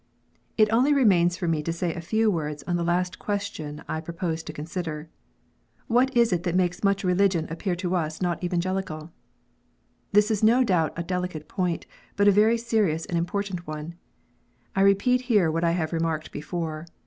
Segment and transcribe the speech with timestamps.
[0.57, 4.01] It only remains for me to say a few words on the last question I
[4.01, 5.09] propose to consider:"
[5.95, 9.11] What is it that makes much religion appear to us not Evangelical?"
[10.13, 11.85] This is no doubt a delicate point,
[12.15, 13.93] but a very serious and important one.
[14.75, 16.87] I repeat here what I have remarked before.